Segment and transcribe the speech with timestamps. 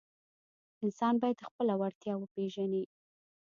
[0.83, 2.83] انسان باید خپله وړتیا وپیژني.